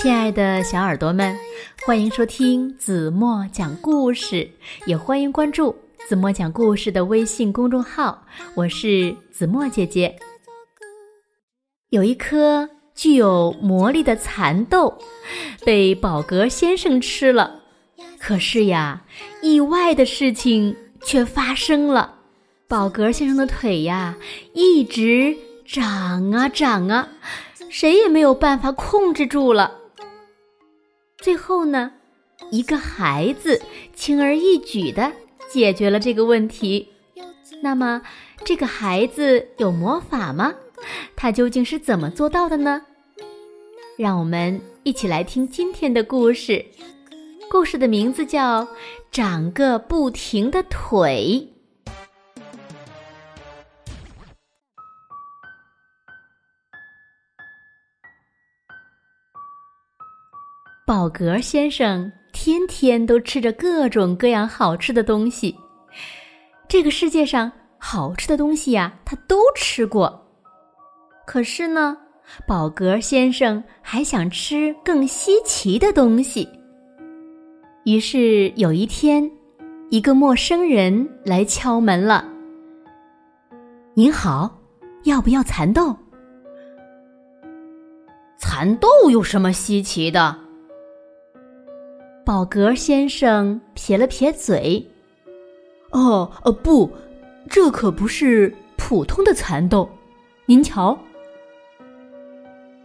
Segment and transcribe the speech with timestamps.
[0.00, 1.36] 亲爱的小耳朵们，
[1.84, 4.48] 欢迎收听子墨讲故事，
[4.86, 5.74] 也欢迎关注
[6.08, 8.24] 子墨讲故事的微信公众号。
[8.54, 10.16] 我是子墨姐姐。
[11.90, 14.96] 有一颗具有魔力的蚕豆，
[15.64, 17.62] 被宝格先生吃了。
[18.20, 19.02] 可是呀，
[19.42, 22.14] 意外的事情却发生了，
[22.68, 24.16] 宝格先生的腿呀，
[24.54, 25.36] 一直
[25.66, 27.08] 长啊长啊，
[27.68, 29.77] 谁也没有办法控制住了。
[31.18, 31.92] 最后呢，
[32.50, 33.60] 一个孩子
[33.94, 35.12] 轻而易举的
[35.50, 36.88] 解决了这个问题。
[37.60, 38.02] 那么，
[38.44, 40.54] 这个孩子有魔法吗？
[41.16, 42.82] 他究竟是怎么做到的呢？
[43.96, 46.64] 让我们一起来听今天的故事。
[47.50, 48.64] 故事的名字叫
[49.10, 51.50] 《长个不停的腿》。
[60.88, 65.54] 宝格先生天天都吃着各种各样好吃的东西。
[66.66, 70.26] 这个世界上好吃的东西呀，他都吃过。
[71.26, 71.94] 可是呢，
[72.46, 76.48] 宝格先生还想吃更稀奇的东西。
[77.84, 79.30] 于是有一天，
[79.90, 82.26] 一个陌生人来敲门了。
[83.92, 84.58] “您好，
[85.04, 85.94] 要不要蚕豆
[88.40, 90.34] ？”“蚕豆有什么稀奇的？”
[92.28, 94.86] 宝格先生撇了撇嘴
[95.92, 96.92] ：“哦，呃，不，
[97.48, 99.88] 这可不是普通的蚕豆。
[100.44, 100.98] 您瞧，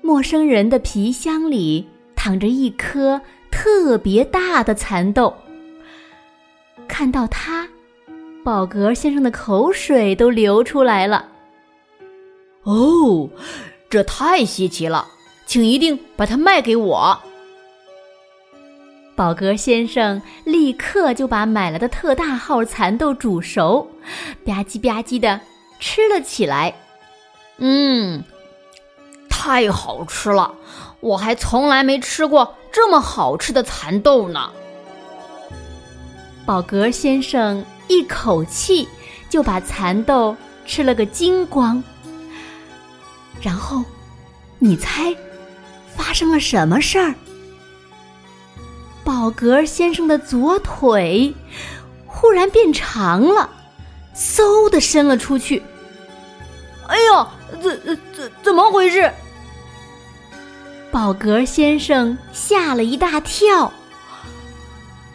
[0.00, 3.20] 陌生人的皮箱里躺着一颗
[3.50, 5.34] 特别大的蚕豆。
[6.86, 7.68] 看到它，
[8.44, 11.26] 宝格先生的口水都流出来了。
[12.62, 13.28] 哦，
[13.90, 15.04] 这太稀奇了，
[15.46, 17.20] 请一定把它卖给我。”
[19.22, 23.86] 宝格先生立刻就把买来的特大号蚕豆煮熟，
[24.44, 25.40] 吧唧吧唧的
[25.78, 26.74] 吃了起来。
[27.58, 28.24] 嗯，
[29.28, 30.52] 太好吃了！
[30.98, 34.50] 我还从来没吃过这么好吃的蚕豆呢。
[36.44, 38.88] 宝格先生一口气
[39.30, 41.80] 就把蚕豆吃了个精光。
[43.40, 43.84] 然后，
[44.58, 45.14] 你猜
[45.94, 47.14] 发生了什么事儿？
[49.04, 51.34] 宝格先生的左腿
[52.06, 53.50] 忽然变长了，
[54.14, 55.62] 嗖的伸了出去。
[56.86, 57.26] 哎呦，
[57.60, 59.10] 怎怎怎么回事？
[60.90, 63.72] 宝格先生吓了一大跳。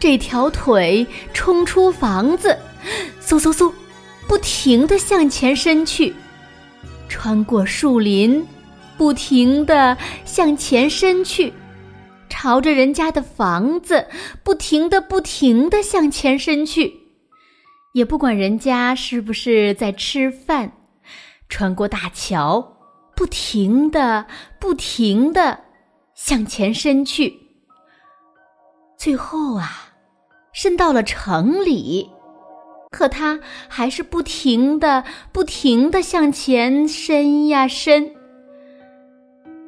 [0.00, 2.56] 这条腿冲出房子，
[3.20, 3.72] 嗖嗖嗖，
[4.26, 6.14] 不停的向前伸去，
[7.08, 8.46] 穿过树林，
[8.96, 11.52] 不停的向前伸去。
[12.40, 14.06] 朝着人家的房子，
[14.44, 16.94] 不停的、不停的向前伸去，
[17.94, 20.70] 也不管人家是不是在吃饭。
[21.48, 22.76] 穿过大桥，
[23.16, 24.24] 不停的、
[24.60, 25.58] 不停的
[26.14, 27.34] 向前伸去。
[28.96, 29.94] 最后啊，
[30.52, 32.08] 伸到了城里，
[32.92, 38.14] 可他还是不停的、不停的向前伸呀伸。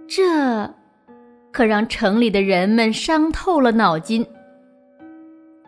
[0.07, 0.79] 这。
[1.53, 4.27] 可让城里的人们伤透了脑筋。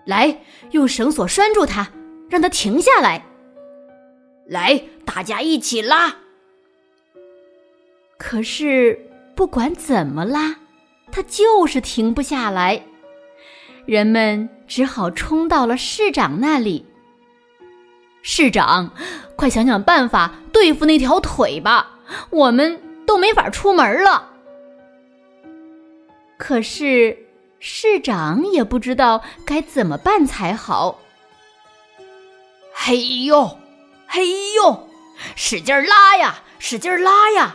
[0.04, 0.40] 来，
[0.72, 1.88] 用绳索拴住他，
[2.28, 3.24] 让他停下来。
[4.46, 6.16] 来，大家一起拉。
[8.18, 8.98] 可是
[9.34, 10.56] 不管怎么拉，
[11.10, 12.82] 他就是停不下来。
[13.86, 16.86] 人们只好冲到了市长那里。
[18.22, 18.92] 市长，
[19.34, 21.98] 快想想办法对付那条腿吧，
[22.30, 24.31] 我们都没法出门了。
[26.44, 27.16] 可是
[27.60, 30.98] 市长也不知道该怎么办才好。
[32.74, 33.56] 嘿呦，
[34.08, 34.88] 嘿呦，
[35.36, 37.54] 使劲拉呀，使劲拉呀！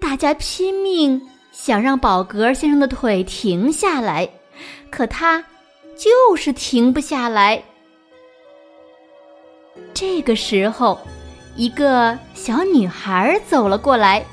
[0.00, 1.22] 大家拼命
[1.52, 4.28] 想让宝格先生的腿停下来，
[4.90, 5.44] 可他
[5.96, 7.62] 就是停不下来。
[9.94, 11.00] 这个时候，
[11.54, 14.26] 一个小女孩走了过来，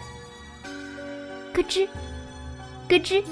[1.53, 1.88] 咯吱。
[2.89, 3.24] 咯吱，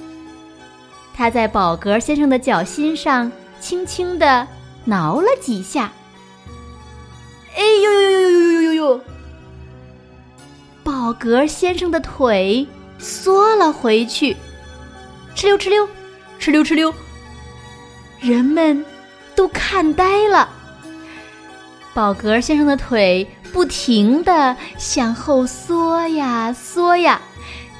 [1.16, 4.48] 他在宝格先生的脚心上轻轻地
[4.86, 5.92] 挠了几下。
[7.56, 9.02] 哎呦呦呦呦呦呦呦呦！
[10.84, 12.66] 宝格先生的腿
[13.00, 14.38] 缩了回去，
[15.36, 15.90] 哧溜哧溜，
[16.40, 16.94] 哧溜哧溜，
[18.20, 18.86] 人们
[19.36, 20.48] 都看呆了。
[21.96, 27.20] 宝格先生的腿不停地向后缩呀缩呀，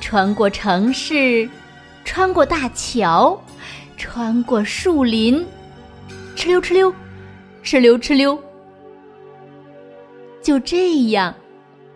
[0.02, 1.48] 穿过城市。
[2.08, 3.38] 穿过大桥，
[3.98, 5.46] 穿过树林，
[6.38, 6.94] 哧溜哧溜，
[7.62, 8.42] 哧溜哧溜。
[10.42, 11.36] 就这样，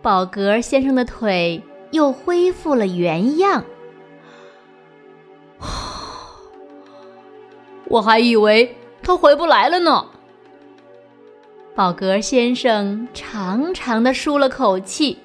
[0.02, 3.64] 宝格先生的腿又恢复了原样。
[7.88, 10.06] 我还以为他回不来了呢。
[11.74, 15.18] 宝格先生长长的舒了口气，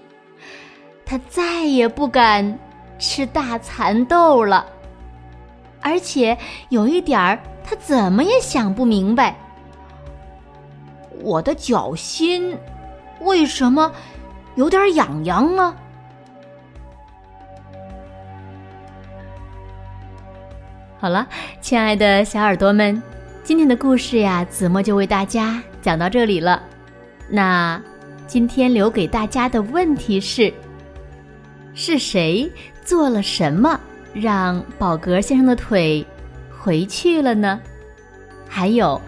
[1.05, 2.57] 他再也不敢
[3.01, 4.65] 吃大蚕豆了。
[5.87, 6.37] 而且
[6.69, 9.37] 有一点儿，他怎么也想不明白：
[11.23, 12.59] 我的脚心
[13.21, 13.93] 为什么
[14.57, 15.77] 有点痒痒啊？
[20.99, 21.25] 好了，
[21.61, 23.01] 亲爱的小耳朵们，
[23.45, 26.61] 今天的故事呀，子墨就为大家讲到这里了。
[27.31, 27.81] 那
[28.27, 30.53] 今天留给大家的问题是：
[31.75, 32.51] 是谁
[32.85, 33.79] 做了什么
[34.19, 36.05] 让宝格先生的腿
[36.49, 37.61] 回去了呢？
[38.49, 38.99] 还有，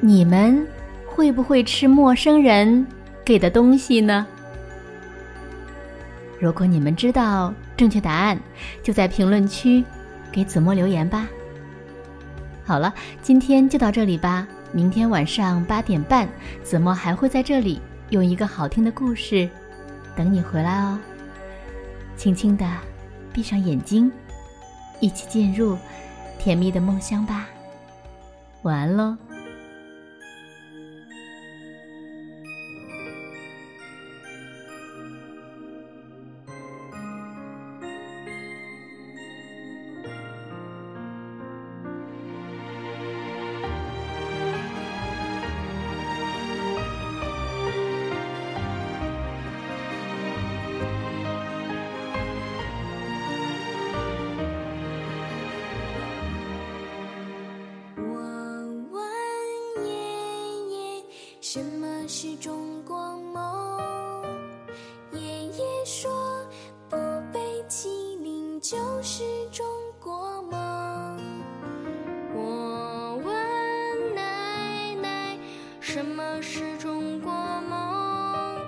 [0.00, 0.66] 你们
[1.06, 2.86] 会不会吃陌生人
[3.24, 4.26] 给的东西呢？
[6.38, 8.38] 如果你们知道正确答案，
[8.82, 9.82] 就在评论区
[10.30, 11.26] 给子墨留言吧。
[12.62, 12.92] 好了，
[13.22, 14.46] 今天就到这里吧。
[14.70, 16.28] 明天晚上八点半，
[16.62, 17.80] 子墨还会在这里
[18.10, 19.48] 用一个好听的故事
[20.14, 20.98] 等你回来哦。
[22.16, 22.66] 轻轻的
[23.32, 24.12] 闭上眼睛，
[25.00, 25.76] 一起进入
[26.38, 27.48] 甜蜜的梦乡吧。
[28.62, 29.27] 晚安喽。
[61.50, 64.22] 什么是中国梦？
[65.12, 66.46] 爷爷说，
[66.90, 66.96] 不
[67.32, 67.40] 被
[67.70, 69.64] 欺凌就是中
[69.98, 71.18] 国梦。
[72.34, 75.38] 我问奶奶，
[75.80, 78.60] 什么是中国梦？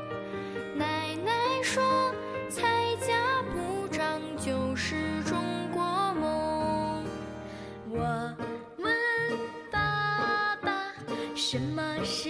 [0.74, 1.82] 奶奶说，
[2.48, 5.36] 蔡家铺张就是中
[5.70, 5.82] 国
[6.14, 7.04] 梦。
[7.90, 8.34] 我
[8.78, 8.90] 问
[9.70, 10.94] 爸爸，
[11.36, 11.82] 什么？
[12.02, 12.29] 是